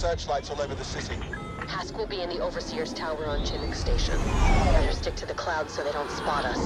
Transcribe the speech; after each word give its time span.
got 0.00 0.10
searchlights 0.10 0.50
all 0.50 0.60
over 0.60 0.74
the 0.74 0.84
city. 0.84 1.16
Hask 1.66 1.96
will 1.96 2.06
be 2.06 2.20
in 2.20 2.28
the 2.28 2.40
Overseer's 2.40 2.92
Tower 2.92 3.26
on 3.26 3.44
Chinook 3.44 3.74
Station. 3.74 4.16
Better 4.16 4.92
stick 4.92 5.14
to 5.16 5.26
the 5.26 5.34
clouds 5.34 5.74
so 5.74 5.82
they 5.82 5.92
don't 5.92 6.10
spot 6.10 6.44
us. 6.44 6.58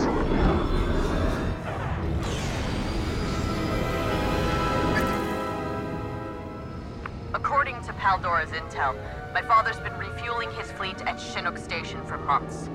According 7.35 7.81
to 7.83 7.93
Paldora's 7.95 8.51
intel, 8.51 8.97
my 9.33 9.43
father's 9.43 9.79
been 9.81 9.97
refueling 9.99 10.51
his 10.53 10.71
fleet 10.73 11.01
at 11.07 11.17
Chinook 11.17 11.59
Station 11.59 12.05
for 12.05 12.19
months. 12.19 12.69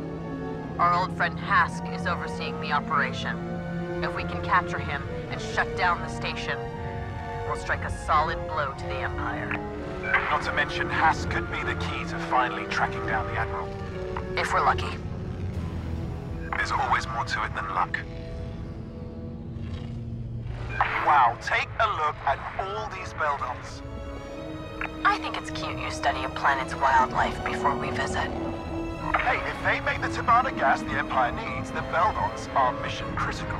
Our 0.79 0.93
old 0.93 1.15
friend 1.15 1.37
Hask 1.37 1.83
is 1.95 2.07
overseeing 2.07 2.59
the 2.61 2.71
operation. 2.71 3.37
If 4.03 4.15
we 4.15 4.23
can 4.23 4.43
capture 4.43 4.79
him 4.79 5.03
and 5.31 5.41
shut 5.41 5.75
down 5.77 5.99
the 5.99 6.09
station, 6.09 6.57
we'll 7.47 7.57
strike 7.57 7.83
a 7.83 8.05
solid 8.05 8.37
blow 8.47 8.73
to 8.77 8.85
the 8.85 8.95
Empire. 8.95 9.76
Not 10.13 10.43
to 10.43 10.53
mention, 10.53 10.89
Hask 10.89 11.29
could 11.29 11.51
be 11.51 11.61
the 11.63 11.75
key 11.75 12.03
to 12.09 12.17
finally 12.29 12.65
tracking 12.69 13.05
down 13.07 13.27
the 13.27 13.33
Admiral. 13.33 13.67
If 14.37 14.53
we're 14.53 14.63
lucky. 14.63 14.97
There's 16.55 16.71
always 16.71 17.07
more 17.07 17.25
to 17.25 17.43
it 17.43 17.53
than 17.55 17.67
luck. 17.69 17.99
Wow, 21.05 21.37
take 21.41 21.67
a 21.79 21.87
look 21.97 22.15
at 22.25 22.39
all 22.59 22.89
these 22.89 23.13
Beldons. 23.13 23.81
I 25.03 25.17
think 25.17 25.37
it's 25.37 25.49
cute 25.51 25.79
you 25.79 25.91
study 25.91 26.23
a 26.23 26.29
planet's 26.29 26.75
wildlife 26.75 27.43
before 27.43 27.75
we 27.75 27.89
visit. 27.91 28.29
Hey, 29.15 29.39
if 29.49 29.63
they 29.63 29.79
make 29.81 30.01
the 30.01 30.09
Tibanna 30.09 30.55
gas 30.57 30.81
the 30.81 30.91
Empire 30.91 31.31
needs, 31.31 31.71
the 31.71 31.81
Beldons 31.91 32.53
are 32.55 32.73
mission 32.81 33.07
critical. 33.15 33.57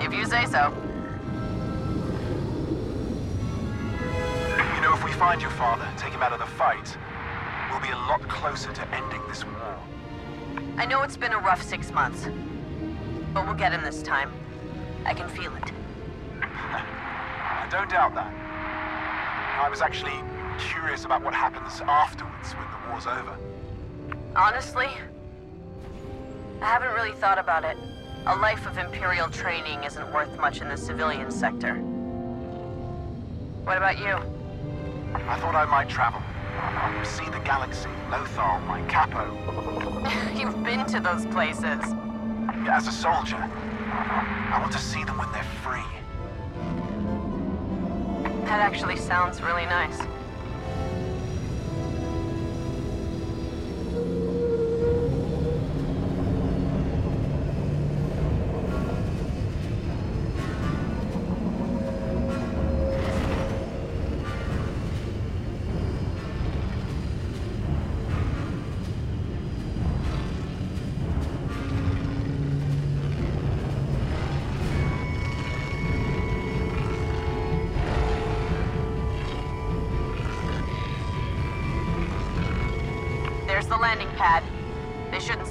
If 0.00 0.12
you 0.12 0.26
say 0.26 0.46
so. 0.46 0.72
Find 5.18 5.42
your 5.42 5.50
father, 5.50 5.86
take 5.96 6.12
him 6.12 6.22
out 6.22 6.32
of 6.32 6.38
the 6.38 6.46
fight, 6.46 6.96
we'll 7.72 7.80
be 7.80 7.88
a 7.88 7.96
lot 8.06 8.22
closer 8.28 8.72
to 8.72 8.94
ending 8.94 9.20
this 9.28 9.44
war. 9.44 9.76
I 10.76 10.86
know 10.86 11.02
it's 11.02 11.16
been 11.16 11.32
a 11.32 11.38
rough 11.38 11.60
six 11.60 11.90
months, 11.90 12.28
but 13.34 13.44
we'll 13.44 13.56
get 13.56 13.72
him 13.72 13.82
this 13.82 14.00
time. 14.00 14.30
I 15.04 15.14
can 15.14 15.28
feel 15.28 15.52
it. 15.56 15.72
I 16.40 17.66
don't 17.68 17.90
doubt 17.90 18.14
that. 18.14 18.32
I 19.60 19.68
was 19.68 19.80
actually 19.80 20.14
curious 20.60 21.04
about 21.04 21.24
what 21.24 21.34
happens 21.34 21.80
afterwards 21.80 22.52
when 22.52 22.68
the 22.70 22.90
war's 22.90 23.06
over. 23.08 23.36
Honestly, 24.36 24.86
I 26.62 26.64
haven't 26.64 26.94
really 26.94 27.12
thought 27.12 27.40
about 27.40 27.64
it. 27.64 27.76
A 28.26 28.36
life 28.36 28.66
of 28.66 28.78
Imperial 28.78 29.28
training 29.30 29.82
isn't 29.82 30.14
worth 30.14 30.38
much 30.38 30.60
in 30.60 30.68
the 30.68 30.76
civilian 30.76 31.32
sector. 31.32 31.74
What 33.64 33.76
about 33.76 33.98
you? 33.98 34.37
I 35.14 35.38
thought 35.40 35.54
I 35.54 35.64
might 35.64 35.88
travel. 35.88 36.22
See 37.04 37.28
the 37.30 37.38
galaxy, 37.40 37.88
Lothal, 38.10 38.64
my 38.66 38.82
capo. 38.82 39.24
You've 40.38 40.62
been 40.64 40.84
to 40.86 41.00
those 41.00 41.26
places. 41.26 41.80
As 42.70 42.86
a 42.86 42.92
soldier, 42.92 43.36
I 43.36 44.58
want 44.60 44.72
to 44.72 44.78
see 44.78 45.04
them 45.04 45.18
when 45.18 45.30
they're 45.32 45.42
free. 45.62 45.80
That 48.44 48.60
actually 48.60 48.96
sounds 48.96 49.40
really 49.40 49.66
nice. 49.66 50.00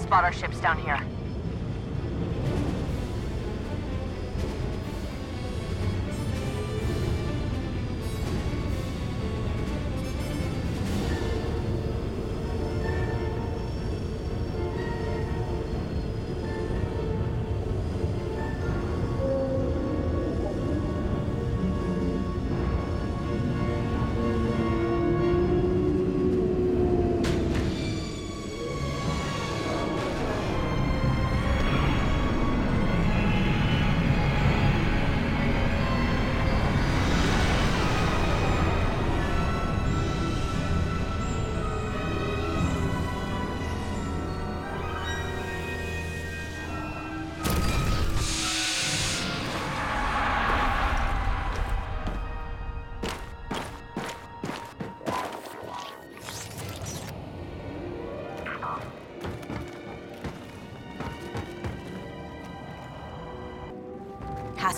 They 0.07 0.11
shouldn't 0.11 0.21
spot 0.21 0.23
our 0.23 0.31
ships 0.31 0.61
down 0.61 0.79
here. 0.79 1.06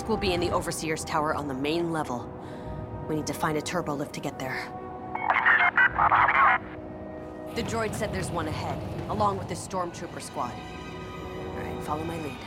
Will 0.09 0.17
be 0.17 0.33
in 0.33 0.39
the 0.39 0.49
Overseer's 0.49 1.05
Tower 1.05 1.35
on 1.35 1.47
the 1.47 1.53
main 1.53 1.91
level. 1.91 2.27
We 3.07 3.15
need 3.15 3.27
to 3.27 3.33
find 3.33 3.57
a 3.59 3.61
turbo 3.61 3.93
lift 3.93 4.11
to 4.15 4.19
get 4.19 4.39
there. 4.39 4.67
The 7.53 7.61
droid 7.61 7.93
said 7.93 8.11
there's 8.11 8.31
one 8.31 8.47
ahead, 8.47 8.81
along 9.09 9.37
with 9.37 9.49
the 9.49 9.53
stormtrooper 9.53 10.19
squad. 10.19 10.51
All 10.51 11.61
right, 11.61 11.83
follow 11.83 12.03
my 12.03 12.17
lead. 12.23 12.37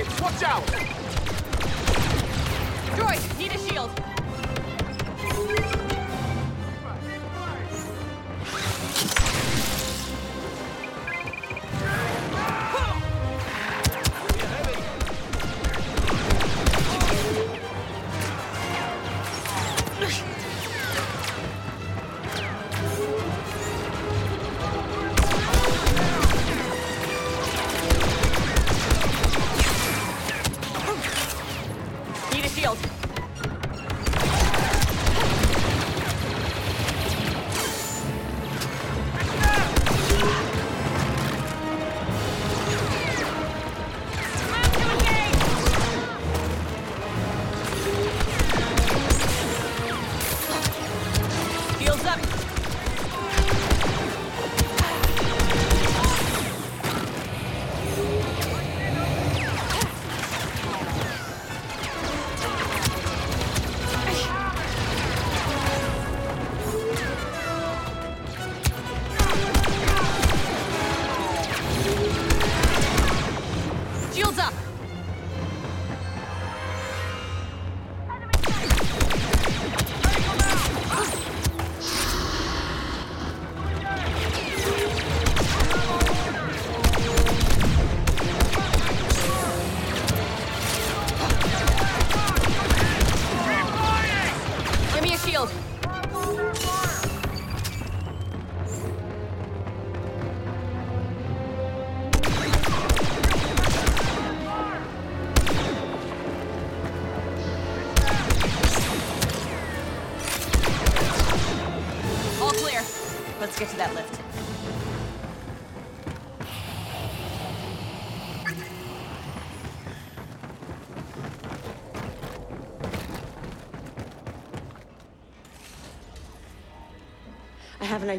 Rockets, 0.00 0.20
watch 0.20 0.42
out! 0.42 0.66
Droid, 2.96 3.38
need 3.38 3.52
a 3.52 3.58
shield! 3.58 4.09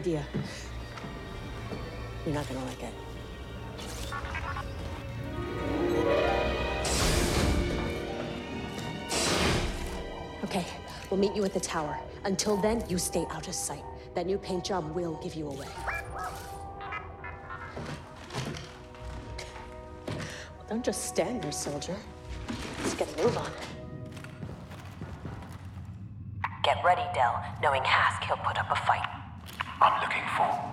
Idea. 0.02 0.26
You're 2.26 2.34
not 2.34 2.50
gonna 2.50 2.66
like 2.66 2.82
it. 2.82 2.94
Okay, 10.44 10.66
we'll 11.12 11.20
meet 11.20 11.36
you 11.36 11.46
at 11.46 11.54
the 11.54 11.60
tower. 11.60 12.00
Until 12.24 12.58
then, 12.58 12.84
you 12.90 12.98
stay 12.98 13.28
out 13.30 13.48
of 13.48 13.54
sight. 13.54 13.84
That 14.16 14.26
new 14.26 14.40
paint 14.40 14.64
job 14.64 14.90
will 14.96 15.20
give 15.22 15.36
you 15.36 15.48
away. 15.48 15.68
Well, 16.16 16.34
don't 20.68 20.84
just 20.84 21.06
stand 21.06 21.44
there, 21.44 21.52
soldier. 21.52 21.96
Let's 22.80 22.96
get 22.96 23.20
a 23.20 23.24
move 23.24 23.38
on. 23.38 23.52
Get 26.64 26.84
ready, 26.84 27.04
Del. 27.14 27.40
Knowing 27.62 27.84
Hask, 27.84 28.24
he'll 28.24 28.38
put 28.38 28.58
up 28.58 28.72
a 28.72 28.76
fight. 28.88 29.11
I'm 29.84 30.00
looking 30.00 30.22
for. 30.38 30.72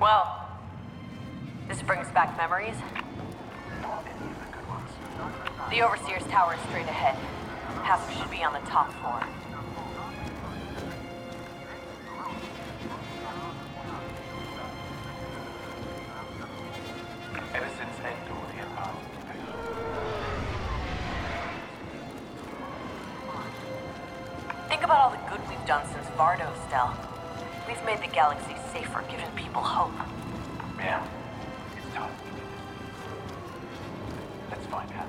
Well, 0.00 0.48
this 1.68 1.82
brings 1.82 2.08
back 2.08 2.34
memories. 2.38 2.74
The 5.68 5.82
Overseer's 5.82 6.24
tower 6.28 6.54
is 6.54 6.60
straight 6.70 6.86
ahead. 6.86 7.16
Hask 7.84 8.10
should 8.18 8.30
be 8.30 8.42
on 8.42 8.54
the 8.54 8.60
top 8.60 8.90
floor. 8.94 9.22
Galaxy 28.20 28.54
safer, 28.70 29.02
given 29.10 29.26
people 29.34 29.62
hope. 29.62 29.94
Yeah, 30.76 31.02
it's 31.74 31.94
time. 31.94 32.12
Let's 34.50 34.66
find 34.66 34.90
Hask. 34.90 35.08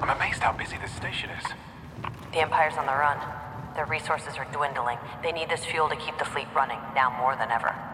I'm 0.00 0.10
amazed 0.10 0.38
how 0.38 0.52
busy 0.52 0.76
this 0.80 0.92
station 0.92 1.30
is. 1.30 1.44
The 2.30 2.38
Empire's 2.38 2.74
on 2.74 2.86
the 2.86 2.92
run. 2.92 3.18
Their 3.74 3.86
resources 3.86 4.36
are 4.36 4.46
dwindling. 4.52 4.98
They 5.20 5.32
need 5.32 5.48
this 5.48 5.64
fuel 5.64 5.88
to 5.88 5.96
keep 5.96 6.16
the 6.16 6.24
fleet 6.24 6.46
running, 6.54 6.78
now 6.94 7.12
more 7.18 7.34
than 7.34 7.50
ever. 7.50 7.87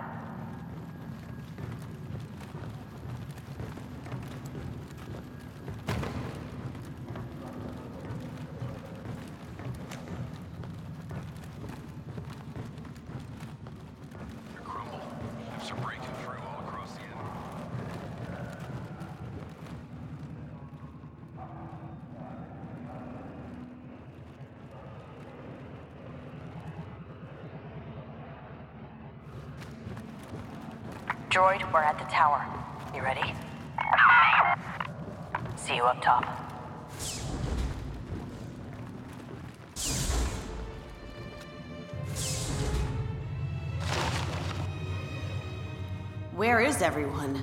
Where 46.44 46.60
is 46.60 46.82
everyone? 46.82 47.42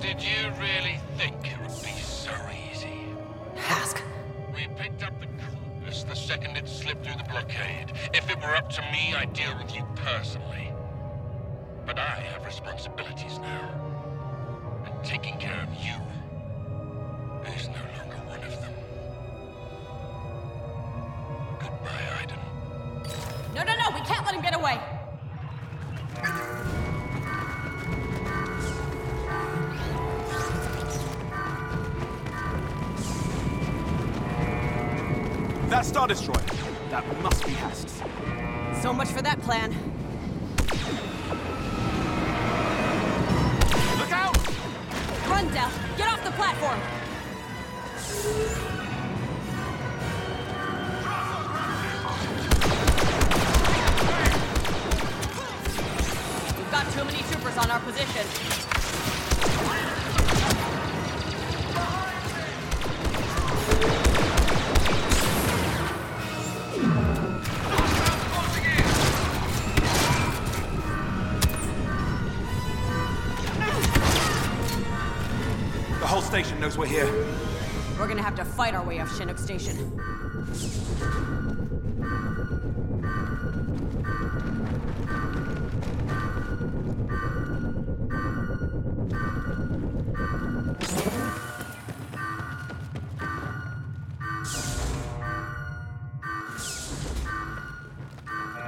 Did 0.00 0.22
you 0.22 0.48
really 0.60 1.00
think 1.16 1.34
it 1.44 1.58
would 1.60 1.82
be 1.82 1.90
so 2.00 2.30
easy? 2.70 3.00
Hask. 3.56 4.00
We 4.54 4.68
picked 4.76 5.02
up 5.02 5.18
the 5.18 5.26
Corvus 5.26 6.04
the 6.04 6.14
second 6.14 6.56
it 6.56 6.68
slipped 6.68 7.04
through 7.04 7.16
the 7.16 7.28
blockade. 7.28 7.94
If 8.14 8.30
it 8.30 8.36
were 8.36 8.54
up 8.54 8.70
to 8.70 8.82
me, 8.92 9.12
I'd 9.16 9.32
deal 9.32 9.52
with 9.58 9.74
you 9.74 9.84
personally. 9.96 10.72
But 11.84 11.98
I 11.98 12.20
have 12.32 12.46
responsibilities 12.46 13.40
now. 13.40 14.84
And 14.86 15.04
taking 15.04 15.36
care 15.38 15.60
of 15.60 15.84
you 15.84 15.94
Star 36.16 36.34
Destroyer. 36.34 36.88
That 36.90 37.22
must 37.22 37.44
be 37.44 37.52
Hask's. 37.52 38.02
So 38.82 38.92
much 38.92 39.08
for 39.08 39.22
that 39.22 39.40
plan. 39.42 39.70
Look 43.98 44.12
out! 44.12 44.36
Run, 45.28 45.52
Del! 45.52 45.70
Get 45.96 46.08
off 46.08 46.24
the 46.24 46.30
platform! 46.32 46.80
We've 56.56 56.70
got 56.70 56.92
too 56.92 57.04
many 57.04 57.22
troopers 57.30 57.58
on 57.58 57.70
our 57.70 57.80
position. 57.80 58.77
We're 76.78 76.86
here. 76.86 77.12
We're 77.98 78.06
gonna 78.06 78.22
have 78.22 78.36
to 78.36 78.44
fight 78.44 78.72
our 78.72 78.84
way 78.86 79.00
off 79.00 79.18
Chinook 79.18 79.36
Station. 79.36 79.76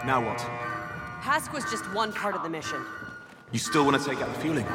Now 0.05 0.27
what? 0.27 0.41
Hask 1.21 1.53
was 1.53 1.63
just 1.71 1.85
one 1.95 2.13
part 2.13 2.35
of 2.35 2.43
the 2.43 2.49
mission. 2.49 2.85
You 3.53 3.61
still 3.61 3.85
want 3.85 4.03
to 4.03 4.11
take 4.11 4.21
out 4.21 4.35
the 4.35 4.41
fueling? 4.41 4.67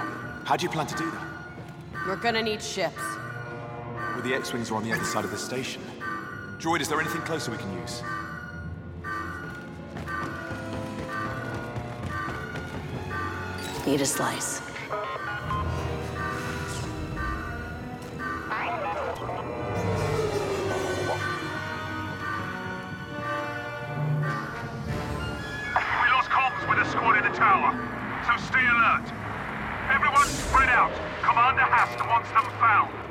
How 0.46 0.56
do 0.56 0.64
you 0.64 0.70
plan 0.70 0.88
to 0.88 0.96
do 0.96 1.12
that? 1.12 1.28
We're 2.08 2.16
gonna 2.16 2.42
need 2.42 2.62
ships. 2.62 3.02
Well, 4.26 4.34
the 4.34 4.40
X-Wings 4.40 4.72
are 4.72 4.76
on 4.78 4.84
the 4.84 4.92
other 4.92 5.04
side 5.04 5.24
of 5.24 5.30
the 5.30 5.38
station. 5.38 5.84
Droid, 6.58 6.82
is 6.82 6.90
there 6.90 7.00
anything 7.00 7.22
closer 7.22 7.52
we 7.52 7.58
can 7.58 7.72
use? 7.80 8.02
Need 13.86 14.02
a 14.02 14.06
slice. 14.08 14.62
We 14.62 14.66
lost 26.10 26.30
comms 26.32 26.68
with 26.68 26.80
a 26.80 26.90
squad 26.90 27.18
in 27.18 27.32
the 27.32 27.38
tower, 27.38 27.78
so 28.26 28.44
stay 28.48 28.66
alert. 28.66 29.06
Everyone 29.94 30.26
spread 30.26 30.70
out. 30.70 30.92
Commander 31.22 31.62
Hask 31.62 32.00
wants 32.08 32.32
them 32.32 32.46
found. 32.60 33.05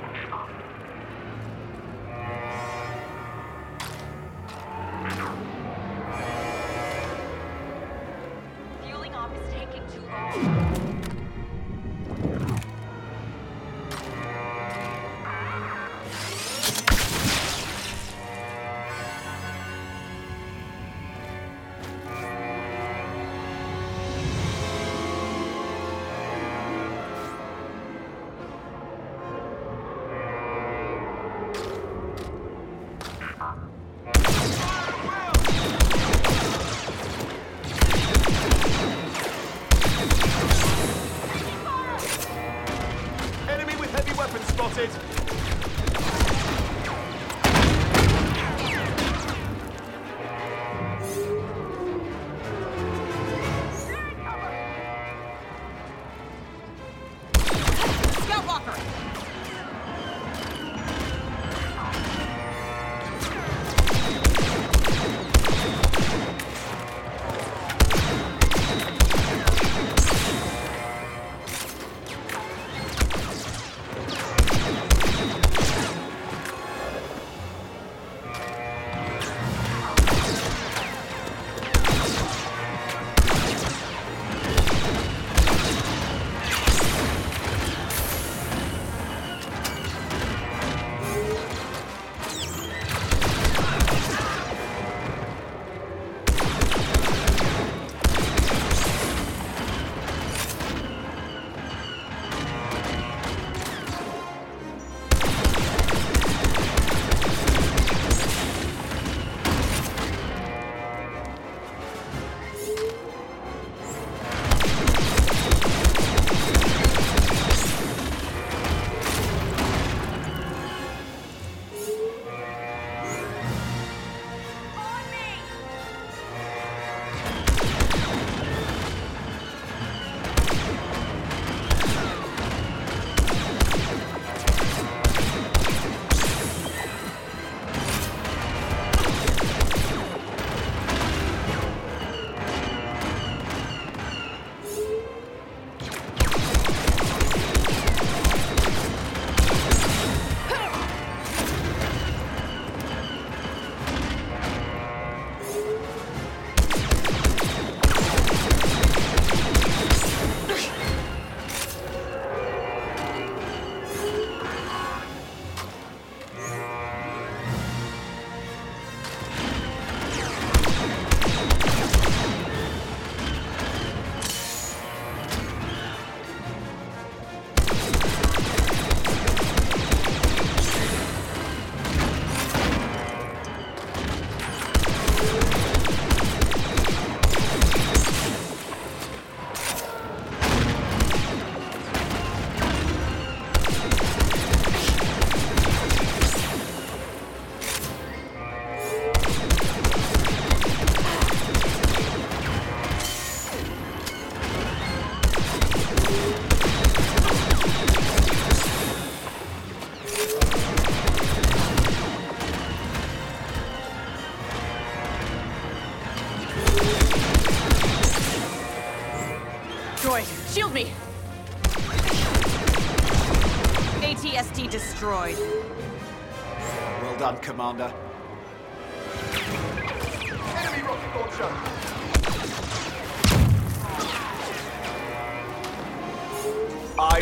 Spotted! 44.70 45.73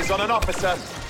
Eyes 0.03 0.11
on 0.11 0.21
an 0.21 0.33
officer! 0.33 1.02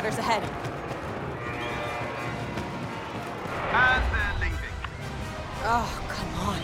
TIE 0.00 0.10
fighters 0.10 0.18
ahead. 0.18 0.42
And 3.72 4.02
they're 4.14 4.36
leaving. 4.40 4.74
Oh, 5.62 5.88
come 6.08 6.34
on. 6.48 6.60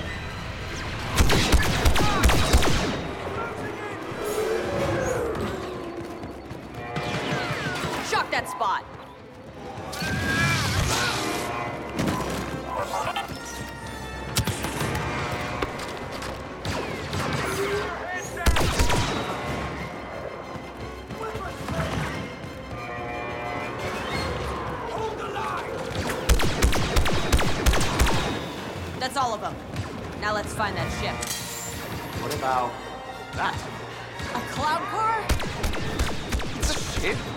Shock 8.07 8.31
that 8.31 8.49
spot. 8.49 8.85
About 32.47 32.71
that? 33.35 33.59
A 34.35 34.41
cloud 34.55 34.81
car? 34.93 35.27
It's 36.61 36.77
a 36.77 37.01
ship. 37.01 37.36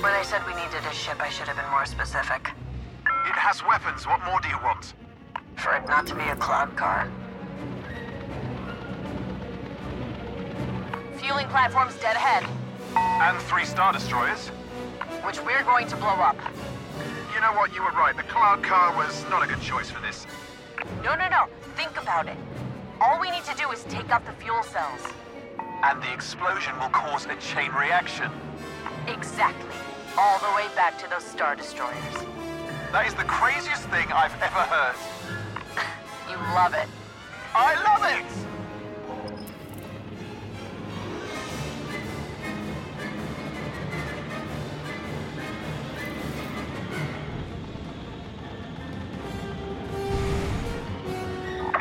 When 0.00 0.12
I 0.12 0.22
said 0.22 0.40
we 0.46 0.54
needed 0.54 0.80
a 0.90 0.94
ship, 0.94 1.20
I 1.20 1.28
should 1.28 1.46
have 1.46 1.56
been 1.56 1.70
more 1.70 1.84
specific. 1.84 2.48
It 3.04 3.36
has 3.36 3.62
weapons. 3.62 4.06
What 4.06 4.24
more 4.24 4.40
do 4.40 4.48
you 4.48 4.56
want? 4.64 4.94
For 5.56 5.74
it 5.76 5.86
not 5.88 6.06
to 6.06 6.14
be 6.14 6.22
a 6.22 6.36
cloud 6.36 6.74
car. 6.74 7.06
Fueling 11.18 11.48
platform's 11.48 11.94
dead 11.96 12.16
ahead, 12.16 12.48
And 12.96 13.36
three 13.42 13.66
Star 13.66 13.92
Destroyers. 13.92 14.48
which 15.22 15.38
we're 15.42 15.64
going 15.64 15.86
to 15.88 15.96
blow 15.96 16.16
up. 16.16 16.38
You 17.34 17.42
know 17.42 17.52
what? 17.52 17.74
You 17.74 17.82
were 17.82 17.90
right. 17.92 18.16
The 18.16 18.22
Cloud 18.22 18.62
Car 18.62 18.96
was 18.96 19.24
not 19.28 19.44
a 19.44 19.46
good 19.46 19.60
choice 19.60 19.90
for 19.90 20.00
this. 20.00 20.26
No, 21.04 21.14
no, 21.14 21.28
no. 21.28 21.44
Think 21.76 22.00
about 22.00 22.26
it. 22.26 22.38
All 23.02 23.20
we 23.20 23.30
need 23.30 23.44
to 23.44 23.54
do 23.54 23.70
is 23.70 23.84
take 23.84 24.08
out 24.08 24.24
the 24.24 24.32
fuel 24.42 24.62
cells. 24.62 25.00
And 25.82 26.02
the 26.02 26.10
explosion 26.12 26.72
will 26.80 26.88
cause 26.88 27.26
a 27.26 27.36
chain 27.36 27.70
reaction. 27.72 28.30
Exactly. 29.06 29.89
All 30.18 30.38
the 30.40 30.54
way 30.56 30.66
back 30.74 30.98
to 30.98 31.08
those 31.08 31.24
Star 31.24 31.54
Destroyers. 31.54 31.94
That 32.92 33.06
is 33.06 33.14
the 33.14 33.24
craziest 33.24 33.84
thing 33.90 34.06
I've 34.12 34.34
ever 34.42 34.60
heard. 34.60 34.96
You 36.28 36.36
love 36.54 36.74
it. 36.74 36.86
I 37.54 37.74
love 37.82 38.04
it! 38.04 38.24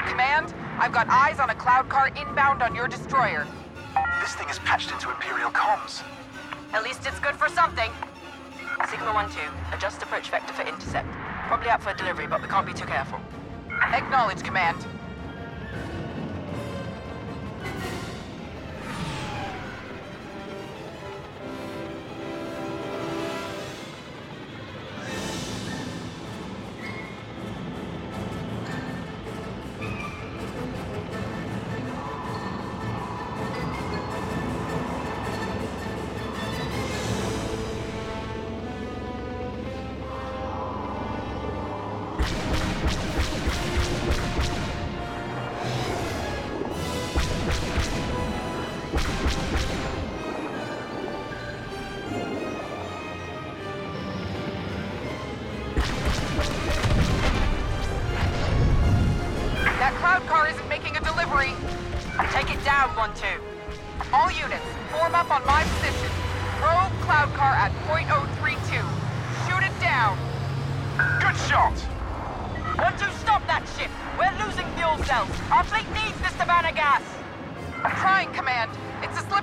Command, 0.08 0.56
I've 0.80 0.92
got 0.92 1.08
eyes 1.10 1.40
on 1.40 1.52
a 1.52 1.56
cloud 1.56 1.90
car 1.90 2.08
inbound 2.20 2.64
on 2.64 2.74
your 2.74 2.88
destroyer. 2.88 3.46
This 4.20 4.34
thing 4.34 4.50
is 4.50 4.58
patched 4.60 4.92
into 4.92 5.12
Imperial 5.12 5.52
comms. 5.52 6.02
At 6.74 6.84
least 6.84 7.06
it's 7.06 7.20
good 7.20 7.36
for 7.36 7.50
something. 7.50 7.92
Sigma 9.00 9.14
1-2, 9.14 9.74
adjust 9.74 10.04
approach 10.04 10.30
vector 10.30 10.52
for 10.52 10.64
intercept. 10.64 11.08
Probably 11.48 11.70
out 11.70 11.82
for 11.82 11.92
a 11.92 11.96
delivery, 11.96 12.28
but 12.28 12.42
we 12.42 12.50
can't 12.50 12.66
be 12.66 12.74
too 12.74 12.86
careful. 12.86 13.22
Acknowledge, 13.94 14.44
Command. 14.44 14.86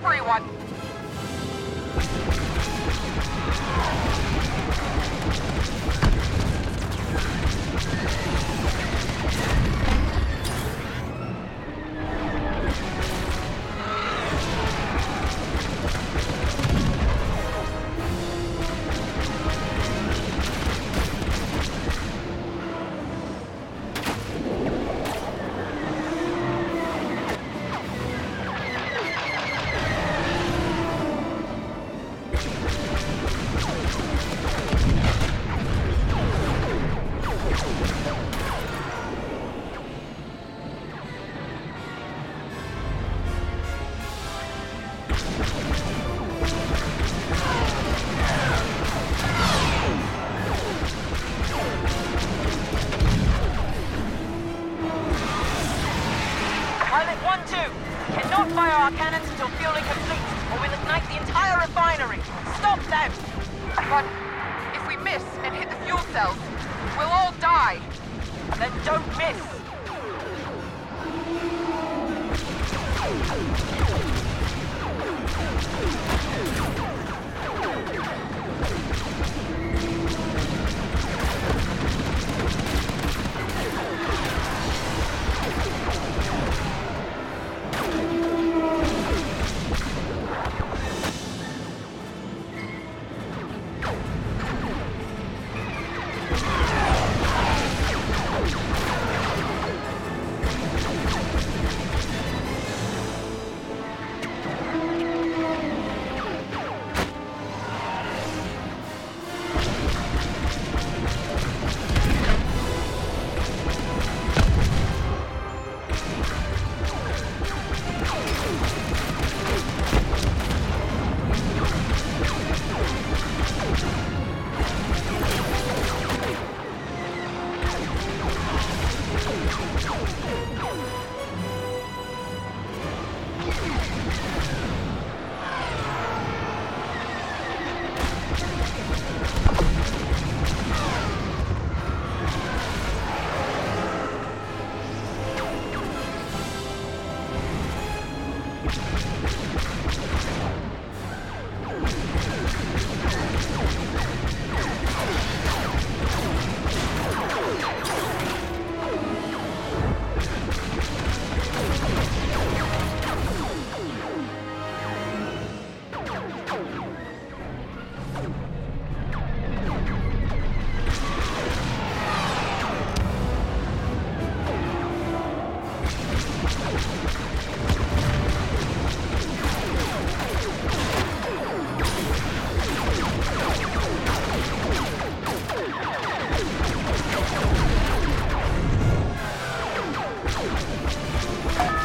It's 0.08 0.46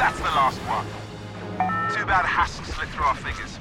That's 0.01 0.17
the 0.17 0.23
last 0.23 0.57
one. 0.65 0.87
Too 1.93 2.03
bad 2.07 2.25
Hask 2.25 2.65
slipped 2.65 2.91
through 2.91 3.05
our 3.05 3.15
fingers. 3.17 3.60